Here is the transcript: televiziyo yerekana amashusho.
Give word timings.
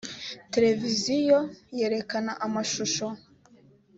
televiziyo 0.53 1.39
yerekana 1.79 2.31
amashusho. 2.45 3.07